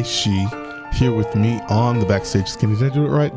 [0.00, 2.76] Glaishi here with me on the backstage skinny.
[2.76, 3.32] Did I do it right?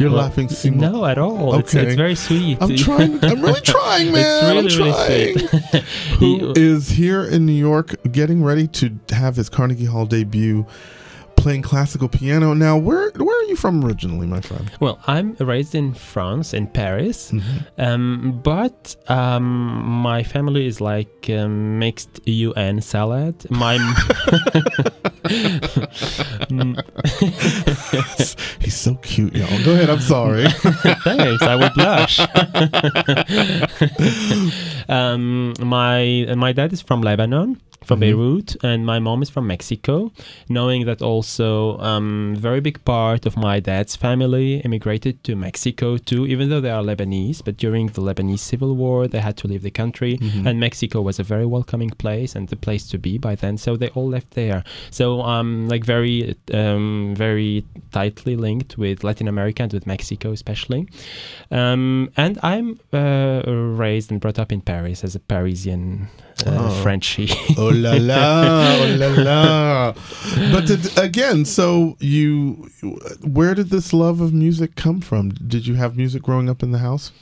[0.00, 0.48] You're Well, laughing.
[0.48, 0.80] Simon.
[0.80, 1.54] No, at all.
[1.58, 1.86] It's, Okay.
[1.86, 2.58] it's very sweet.
[2.60, 3.22] I'm trying.
[3.24, 4.64] I'm really trying, man.
[4.64, 5.34] It's really, I'm trying.
[5.34, 5.82] really sweet.
[6.18, 10.66] Who is here in New York, getting ready to have his Carnegie Hall debut,
[11.36, 12.52] playing classical piano.
[12.54, 14.70] Now, where where are you from originally, my friend?
[14.80, 17.80] Well, I'm raised in France, in Paris, Mm-hmm.
[17.80, 19.44] um, but um,
[20.02, 23.50] my family is like um, mixed UN salad.
[23.50, 23.78] My
[28.60, 29.64] He's so cute, y'all.
[29.64, 29.90] Go ahead.
[29.90, 30.46] I'm sorry.
[31.04, 32.20] thanks, I would blush.
[34.88, 38.00] um, my my dad is from Lebanon, from Mhm.
[38.00, 40.10] Beirut, and my mom is from Mexico.
[40.48, 46.22] Knowing that also, um, very big part of my dad's family immigrated to Mexico too,
[46.32, 47.38] even though they are Lebanese.
[47.46, 50.46] But during the Lebanese civil war, they had to leave the country, Mhm.
[50.48, 53.54] and Mexico was a very welcoming place and the place to be by then.
[53.64, 54.60] So they all left there.
[54.90, 56.16] So I'm um, like very
[56.62, 57.64] um, very
[57.98, 60.82] tightly linked with Latin America and with Mexico especially.
[61.50, 63.42] Um, and I'm uh,
[63.84, 66.08] raised and brought up in Paris as a Parisian
[66.46, 66.82] uh, Oh.
[66.82, 67.30] Frenchie.
[67.58, 68.22] oh la la,
[68.82, 69.94] oh la la.
[70.52, 72.68] But did, again, so you,
[73.22, 75.30] where did this love of music come from?
[75.30, 77.12] Did you have music growing up in the house?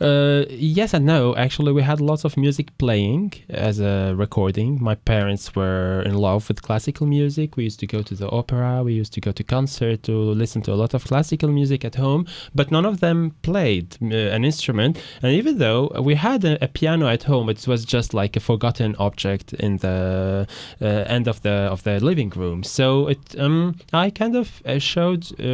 [0.00, 1.34] Uh, yes and no.
[1.36, 4.82] Actually, we had lots of music playing as a recording.
[4.82, 7.56] My parents were in love with classical music.
[7.56, 8.82] We used to go to the opera.
[8.84, 11.94] We used to go to concert to listen to a lot of classical music at
[11.94, 12.26] home.
[12.54, 14.98] But none of them played uh, an instrument.
[15.22, 18.40] And even though we had a, a piano at home, it was just like a
[18.40, 20.46] forgotten object in the
[20.80, 22.62] uh, end of the of the living room.
[22.62, 25.45] So it um, I kind of uh, showed uh,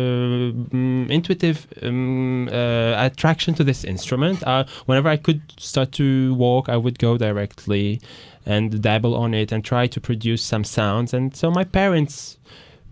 [1.11, 4.43] intuitive um, uh, attraction to this instrument.
[4.87, 8.01] Whenever I could start to walk, I would go directly
[8.45, 11.15] and dabble on it and try to produce some sounds.
[11.15, 12.39] And so my parents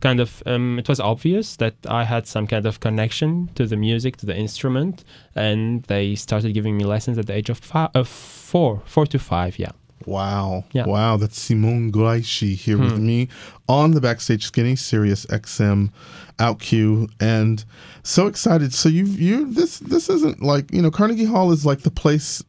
[0.00, 3.76] kind of um, it was obvious that I had some kind of connection to the
[3.76, 7.90] music, to the instrument, and they started giving me lessons at the age of, fi-
[7.94, 9.58] of four, four to five.
[9.58, 9.72] Yeah.
[10.06, 10.64] Wow.
[10.72, 10.86] Yeah.
[10.86, 11.16] Wow.
[11.16, 13.06] That's Simone Glaishi here with Hmm.
[13.06, 13.28] me
[13.68, 15.90] on the Backstage Skinny Sirius XM
[16.38, 17.64] Out OutQ and
[18.02, 18.72] so excited.
[18.72, 22.42] So you you this this isn't like, you know, Carnegie Hall is like the place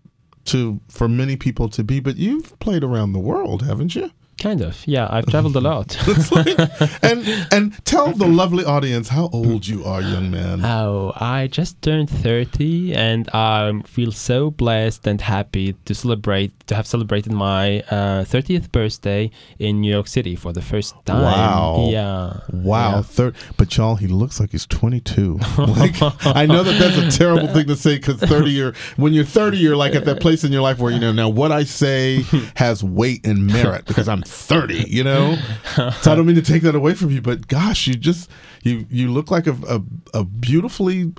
[0.45, 4.11] to for many people to be, but you've played around the world, haven't you?
[4.41, 4.81] Kind of.
[4.87, 5.95] Yeah, I've traveled a lot.
[6.31, 6.47] Like,
[7.03, 7.19] and
[7.51, 10.63] and tell the lovely audience how old you are, young man.
[10.65, 16.75] Oh, I just turned 30 and I feel so blessed and happy to celebrate, to
[16.75, 19.29] have celebrated my uh, 30th birthday
[19.59, 21.21] in New York City for the first time.
[21.21, 21.89] Wow.
[21.91, 22.39] Yeah.
[22.51, 23.01] Wow, Yeah.
[23.03, 25.37] third, but y'all, he looks like he's 22.
[25.57, 29.25] like, I know that that's a terrible thing to say because 30 year, when you're
[29.25, 31.63] 30, you're like at that place in your life where you know now what I
[31.65, 32.23] say
[32.55, 34.85] has weight and merit because I'm 30.
[34.87, 35.37] You know,
[35.75, 38.29] so I don't mean to take that away from you, but gosh, you just
[38.63, 39.81] you you look like a a,
[40.19, 41.13] a beautifully,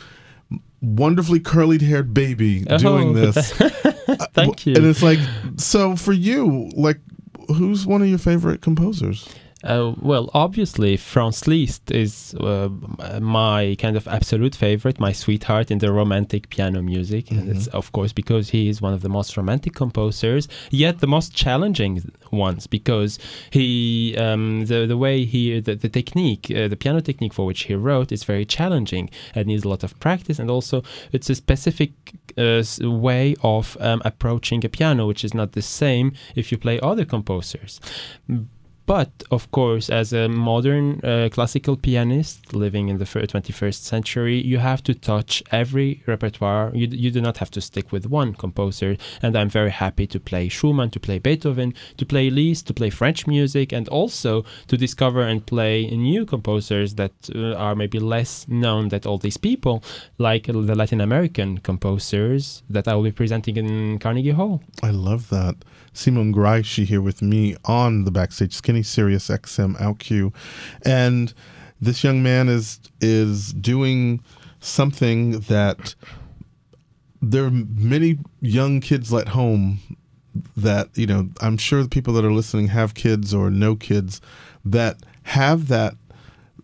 [0.80, 3.52] wonderfully curly haired baby oh, doing Oh, this.
[4.32, 4.74] Thank you.
[4.76, 5.18] And it's like,
[5.56, 6.98] so for you, like,
[7.48, 9.28] who's one of your favorite composers?
[9.64, 12.68] Uh, well, obviously, Franz Liszt is uh,
[13.20, 17.30] my kind of absolute favorite, my sweetheart in the romantic piano music.
[17.30, 21.06] And it's, of course, because he is one of the most romantic composers, yet the
[21.06, 23.18] most challenging ones, because
[23.50, 27.64] he, um, the, the way he, the, the technique, uh, the piano technique for which
[27.64, 30.38] he wrote is very challenging and needs a lot of practice.
[30.38, 31.92] And also, it's a specific
[32.36, 36.80] uh, way of um, approaching a piano, which is not the same if you play
[36.80, 37.80] other composers.
[38.98, 44.38] But of course, as a modern uh, classical pianist living in the fir- 21st century,
[44.38, 46.70] you have to touch every repertoire.
[46.74, 48.98] You, you do not have to stick with one composer.
[49.22, 52.90] And I'm very happy to play Schumann, to play Beethoven, to play Liszt, to play
[52.90, 58.46] French music, and also to discover and play new composers that uh, are maybe less
[58.46, 59.82] known than all these people,
[60.18, 64.62] like the Latin American composers that I will be presenting in Carnegie Hall.
[64.82, 65.56] I love that.
[65.92, 70.34] Simon Ghraichy here with me on the backstage Skinny Sirius XM OutQ.
[70.84, 71.32] And
[71.80, 74.22] this young man is is doing
[74.60, 75.94] something that
[77.20, 79.78] there are many young kids at home
[80.56, 84.20] that, you know, I'm sure the people that are listening have kids or know kids
[84.64, 85.94] that have that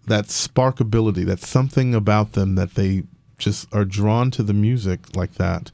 [0.06, 3.02] that spark ability, that something about them that they
[3.36, 5.70] just are drawn to the music like that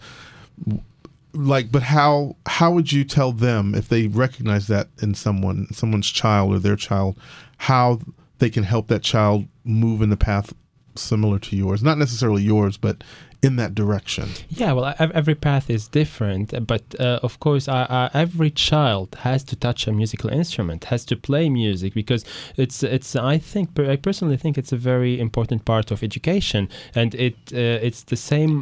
[1.35, 6.11] like but how how would you tell them if they recognize that in someone someone's
[6.11, 7.19] child or their child
[7.59, 7.99] how
[8.39, 10.55] they can help that child move in the path
[10.97, 11.83] similar to yours?
[11.83, 13.03] Not necessarily yours but
[13.45, 14.31] in that direction?
[14.49, 19.45] Yeah, well, every path is different, but uh, of course, I, I, every child has
[19.45, 22.25] to touch a musical instrument, has to play music because
[22.57, 23.15] it's it's.
[23.15, 27.87] I think I personally think it's a very important part of education, and it uh,
[27.89, 28.55] it's the same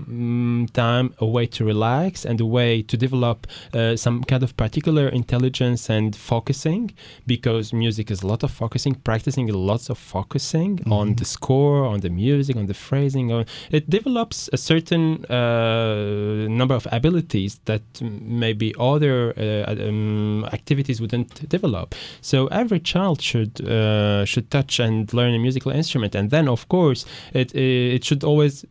[0.67, 4.57] mm, time a way to relax and a way to develop uh, some kind of
[4.57, 6.93] particular intelligence and focusing
[7.27, 12.01] because music is a lot of focusing, practicing lots of focusing on the score, on
[12.01, 13.31] the music, on the phrasing.
[13.31, 21.01] On, it develops a certain uh, number of abilities that maybe other uh, um, activities
[21.01, 21.95] wouldn't develop.
[22.21, 26.69] So every child should uh, should touch and learn a musical instrument, and then of
[26.69, 28.65] course it it should always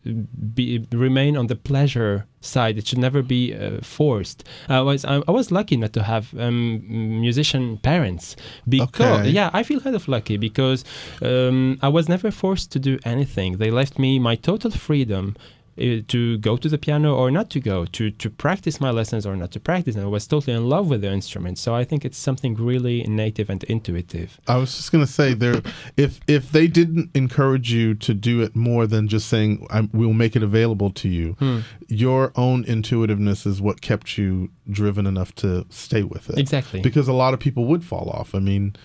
[0.56, 2.78] be remain on the pleasure side.
[2.78, 4.44] It should never be uh, forced.
[4.68, 6.82] I was I, I was lucky not to have um,
[7.22, 8.36] musician parents
[8.68, 9.30] because Okay.
[9.30, 10.84] yeah, I feel kind of lucky because
[11.22, 13.58] um, I was never forced to do anything.
[13.58, 15.36] They left me my total freedom.
[15.78, 19.26] Uh, To go to the piano or not to go, to to practice my lessons
[19.26, 21.58] or not to practice, and I was totally in love with the instrument.
[21.58, 24.40] So I think it's something really native and intuitive.
[24.48, 25.62] I was just gonna say there,
[25.98, 30.14] if if they didn't encourage you to do it more than just saying I, we'll
[30.14, 31.60] make it available to you, Hmm.
[31.88, 36.38] your own intuitiveness is what kept you driven enough to stay with it.
[36.40, 36.82] Exactly.
[36.82, 38.34] Because a lot of people would fall off.
[38.36, 38.76] I mean,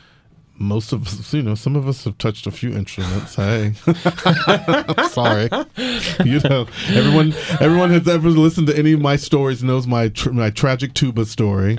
[0.59, 3.35] most of us, you know, some of us have touched a few instruments.
[3.35, 3.73] Hey,
[5.11, 5.49] sorry.
[6.25, 10.33] You know, everyone, everyone has ever listened to any of my stories knows my tr-
[10.33, 11.79] my tragic tuba story,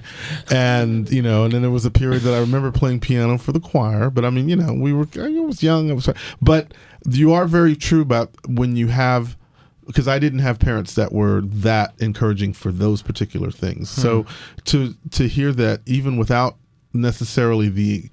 [0.51, 3.51] and you know, and then there was a period that I remember playing piano for
[3.51, 4.09] the choir.
[4.09, 5.89] But I mean, you know, we were I was young.
[5.89, 6.09] I was,
[6.41, 6.73] but
[7.09, 9.37] you are very true about when you have
[9.85, 13.89] because I didn't have parents that were that encouraging for those particular things.
[13.89, 14.29] So hmm.
[14.65, 16.57] to to hear that even without
[16.93, 18.09] necessarily the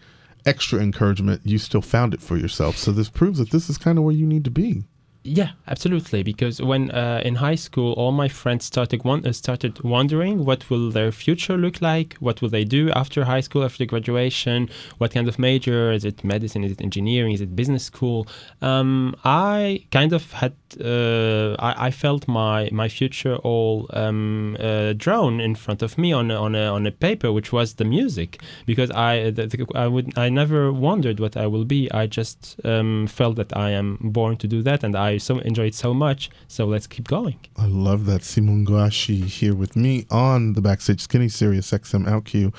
[0.47, 2.77] extra encouragement, you still found it for yourself.
[2.77, 4.85] So this proves that this is kind of where you need to be.
[5.27, 6.23] Yeah, absolutely.
[6.23, 10.69] Because when uh, in high school, all my friends started one, uh, started wondering what
[10.69, 14.69] will their future look like, what will they do after high school, after graduation,
[14.99, 16.23] what kind of major is it?
[16.25, 16.63] Medicine?
[16.63, 17.33] Is it engineering?
[17.33, 18.27] Is it business school?
[18.61, 24.93] Um, I kind of had, uh, I, I felt my my future all um, uh,
[24.93, 27.87] drawn in front of me on a, on a on a paper, which was the
[27.87, 28.43] music.
[28.67, 31.91] Because I the, the, I would I never wondered what I will be.
[31.93, 35.67] I just um, felt that I am born to do that, and I so enjoy
[35.67, 36.31] it so much.
[36.49, 37.39] So let's keep going.
[37.57, 42.55] I love that Simon Guashi here with me on the Backstage Skinny Sirius XM OutQ,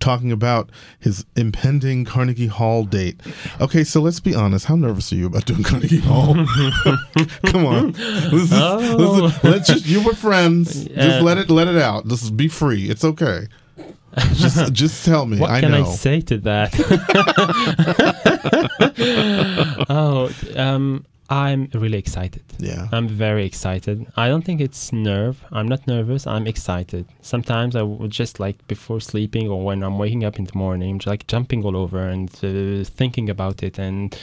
[0.00, 3.20] talking about his impending Carnegie Hall date.
[3.60, 4.66] Okay, so let's be honest.
[4.66, 6.34] How nervous are you about doing Carnegie Hall?
[7.46, 8.78] Come on, this is, Oh.
[8.78, 9.48] this is- oh.
[9.48, 10.84] let's just you were friends.
[10.94, 12.06] Just let it let it out.
[12.08, 12.88] Just be free.
[12.90, 13.46] It's okay.
[14.34, 15.38] Just just tell me.
[15.38, 15.84] What I can know.
[15.86, 16.70] I say to that?
[20.56, 22.42] Um, I'm really excited.
[22.58, 22.88] Yeah.
[22.92, 24.06] I'm very excited.
[24.16, 25.42] I don't think it's nerve.
[25.50, 26.26] I'm not nervous.
[26.26, 27.06] I'm excited.
[27.22, 30.98] Sometimes I would just like before sleeping or when I'm waking up in the morning,
[30.98, 34.16] just like jumping all over and uh, thinking about it and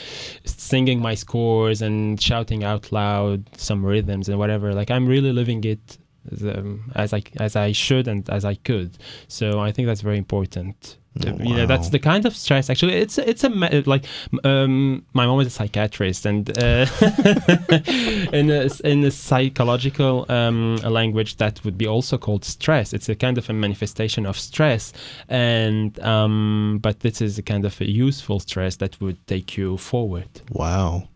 [0.44, 4.72] singing my scores and shouting out loud some rhythms and whatever.
[4.72, 5.98] Like I'm really living it
[6.30, 8.96] as, um, as I as I should and as I could.
[9.26, 10.98] So I think that's very important.
[11.26, 12.70] Oh, you know, that's the kind of stress.
[12.70, 14.06] Actually, it's it's a me- like
[14.44, 16.86] um, my mom is a psychiatrist, and uh,
[18.32, 22.94] in a in a psychological um, language, that would be also called stress.
[22.94, 24.94] It's a kind of a manifestation of stress,
[25.28, 29.76] and um, but this is a kind of a useful stress that would take you
[29.76, 30.28] forward.
[30.50, 31.08] Wow.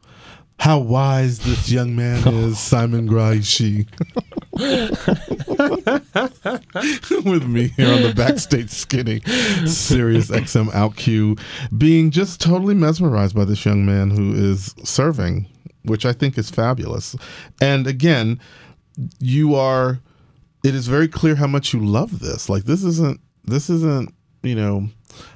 [0.59, 3.87] How wise this young man is, Simon Ghraichy.
[7.25, 9.21] With me here on the backstage skinny,
[9.67, 11.39] Sirius XM Out OutQ,
[11.77, 15.47] being just totally mesmerized by this young man who is serving,
[15.85, 17.15] which I think is fabulous.
[17.61, 18.41] And again,
[19.19, 20.01] you are.
[20.65, 22.49] It is very clear how much you love this.
[22.49, 23.21] Like this isn't.
[23.45, 24.15] This isn't.
[24.43, 24.89] You know.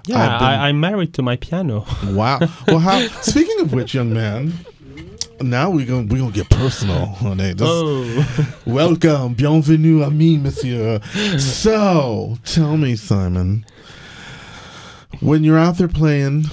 [0.06, 1.84] Yeah, been- I, I'm married to my piano.
[2.06, 2.40] Wow.
[2.66, 3.06] Well, how?
[3.22, 4.52] speaking of which, young man,
[5.40, 7.52] now we're gonna we're gonna get personal, honey.
[7.52, 11.00] This- oh, Welcome, bienvenue à me, monsieur.
[11.38, 13.64] So, tell me, Simon,
[15.20, 16.44] when you're out there playing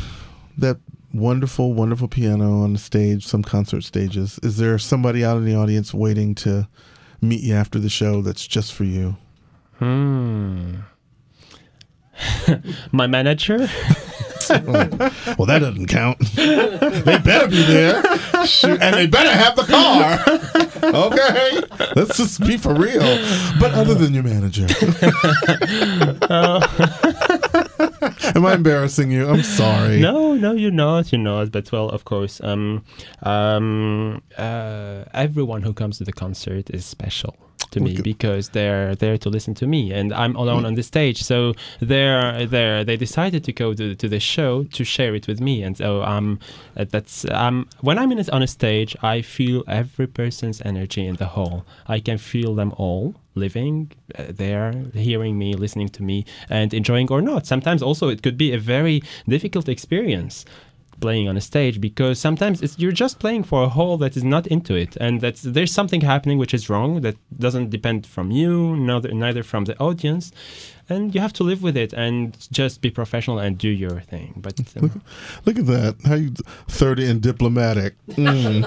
[0.58, 0.78] that
[1.14, 5.56] wonderful, wonderful piano on the stage, some concert stages, is there somebody out in the
[5.56, 6.68] audience waiting to
[7.22, 9.18] meet you after the show that's just for you?
[9.80, 10.76] hmm.
[12.92, 13.68] my manager.
[15.38, 16.20] Well, that doesn't count.
[16.36, 18.02] they better be there.
[18.46, 20.20] Shoot, and they better have the car.
[20.84, 21.62] okay?
[21.96, 23.02] Let's just be for real.
[23.60, 24.68] But other than your manager.
[28.36, 29.28] Am I embarrassing you?
[29.28, 30.00] I'm sorry.
[30.00, 31.12] No, no, you're not.
[31.12, 31.52] You're not.
[31.52, 32.84] But well, of course, um,
[33.24, 37.36] um, uh, everyone who comes to the concert is special
[37.72, 38.02] to me Okay.
[38.02, 41.24] because they're there to listen to me and I'm alone on the stage.
[41.24, 45.40] So they're there they decided to go to, to the show to share it with
[45.42, 45.64] me.
[45.64, 46.40] And so um
[46.76, 51.06] uh, that's um when I'm in a, on a stage I feel every person's energy
[51.06, 51.66] in the hall.
[51.88, 57.08] I can feel them all living uh, there hearing me listening to me and enjoying
[57.12, 57.46] or not.
[57.46, 60.46] Sometimes also it could be a very difficult experience
[61.00, 64.24] playing on a stage because sometimes it's, you're just playing for a hall that is
[64.24, 68.32] not into it and that's there's something happening which is wrong that doesn't depend from
[68.32, 70.32] you neither, neither from the audience
[70.90, 74.34] and you have to live with it and just be professional and do your thing
[74.38, 75.02] but um,
[75.46, 75.96] Look at that.
[76.06, 76.34] How you
[76.68, 77.96] third and diplomatic.
[78.10, 78.64] Mm.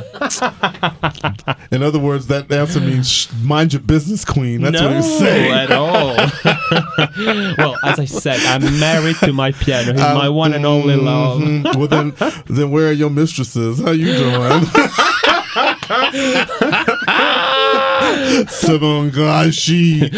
[1.72, 4.62] In other words, that answer means sh- mind your business, queen.
[4.62, 5.52] That's no what he's saying.
[5.52, 6.14] at all
[7.58, 11.40] well as i said i'm married to my piano he's my one and only love
[11.40, 11.64] Mhm.
[11.78, 12.12] Well then,
[12.46, 13.80] then where are your mistresses?
[13.80, 14.64] How you doing?
[19.10, 20.10] Grachi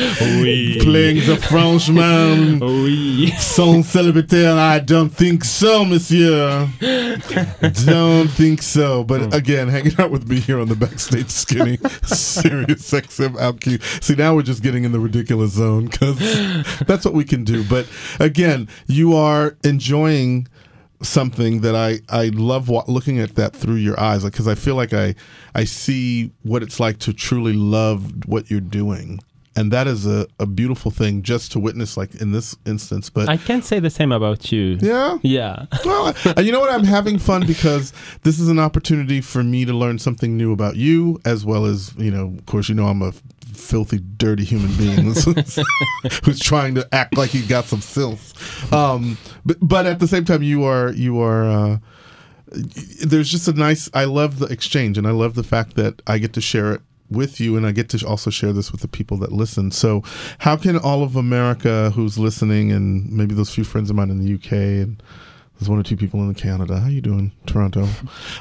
[0.43, 0.79] Oui.
[0.81, 2.61] playing the Frenchman.
[2.61, 6.69] oui Son célibataire, I don't think so, monsieur.
[7.85, 9.05] don't think so.
[9.05, 9.33] But hmm.
[9.33, 14.03] again, hanging out with me here on the backstage skinny, Sirius XM OutQ.
[14.03, 16.19] See, now we're just getting in the ridiculous zone because
[16.87, 17.65] that's what we can do.
[17.65, 17.87] But
[18.21, 20.49] again, you are enjoying
[21.03, 24.55] something that I I love wa- looking at that through your eyes, like because I
[24.55, 25.15] feel like I
[25.55, 29.21] I see what it's like to truly love what you're doing.
[29.55, 33.11] And that is a, a beautiful thing just to witness, like in this instance.
[33.11, 36.71] But i can't say the same about you yeah, yeah well, and you know what?
[36.71, 37.93] I'm having fun because
[38.23, 41.95] this is an opportunity for me to learn something new about you, as well as
[41.99, 42.35] you know.
[42.39, 43.13] Of course, you know I'm a
[43.57, 45.15] filthy, dirty human being
[46.25, 48.73] who's trying to act like he got some filth.
[48.73, 51.45] Um, but but at the same time, you are you are.
[51.45, 51.79] Uh,
[52.55, 53.89] there's just a nice.
[53.95, 56.83] I love the exchange, and I love the fact that I get to share it
[57.11, 59.71] with you, and I get to also share this with the people that listen.
[59.71, 60.03] So,
[60.39, 64.19] how can all of America who's listening, and maybe those few friends of mine in
[64.19, 65.03] the UK, and
[65.59, 66.81] there's one or two people in Canada.
[66.81, 67.89] How you doing, Toronto?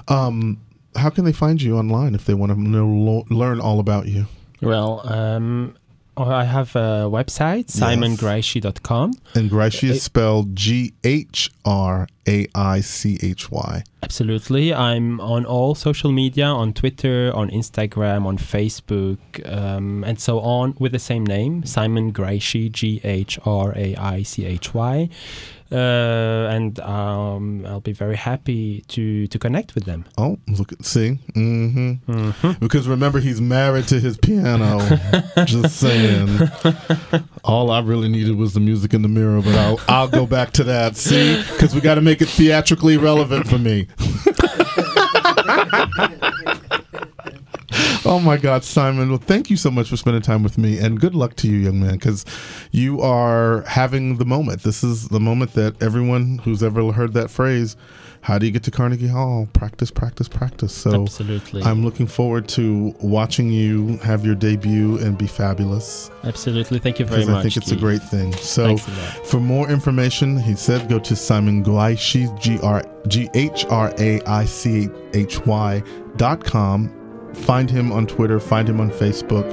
[0.07, 0.61] Um,
[0.95, 4.25] how can they find you online if they want to know learn all about you?
[4.61, 5.75] Well, um,
[6.17, 9.13] I have a website, simonghraichy.com.
[9.33, 13.83] And Ghraichy is spelled G H R A I C H Y.
[14.03, 14.73] Absolutely.
[14.73, 19.19] I'm on all social media on Twitter, on Instagram, on Facebook,
[19.51, 24.23] um, and so on with the same name Simon Ghraichy, G H R A I
[24.23, 25.09] C H Y.
[25.71, 30.05] Uh, and um, I'll be very happy to, to connect with them.
[30.17, 31.11] Oh, look at see.
[31.33, 32.51] hmm Mm-hmm.
[32.59, 34.79] Because remember, he's married to his piano.
[35.45, 36.39] Just saying.
[37.43, 40.51] All I really needed was the music in the mirror, but I'll I'll go back
[40.53, 40.97] to that.
[40.97, 43.87] See, because we got to make it theatrically relevant for me.
[48.03, 49.09] Oh my God, Simon!
[49.09, 51.57] Well, thank you so much for spending time with me, and good luck to you,
[51.57, 52.25] young man, because
[52.71, 54.63] you are having the moment.
[54.63, 57.75] This is the moment that everyone who's ever heard that phrase,
[58.21, 60.73] "How do you get to Carnegie Hall?" Practice, practice, practice.
[60.73, 61.61] So Absolutely.
[61.63, 66.79] I'm looking forward to watching you have your debut and be fabulous Absolutely.
[66.79, 67.37] Thank you very much.
[67.37, 68.33] I think it's a great thing.
[68.33, 69.27] So, Thanks a lot.
[69.27, 74.21] for more information, he said go to Simon Glaishi, G R G H R A
[74.21, 75.83] I C H Y
[76.17, 76.91] dot com.
[77.33, 79.45] Find him on Twitter, find him on Facebook.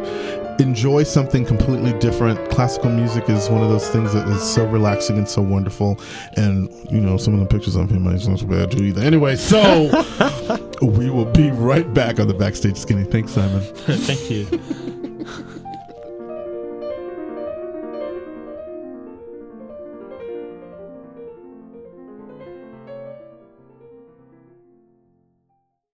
[0.60, 2.50] Enjoy something completely different.
[2.50, 6.00] Classical music is one of those things that is so relaxing and so wonderful.
[6.36, 9.02] And, you know, some of the pictures of him not so bad too either.
[9.02, 9.86] Anyway, so
[10.82, 13.04] we will be right back on the Backstage Skinny.
[13.04, 13.60] Thanks, Simon.
[13.86, 14.86] Thank you.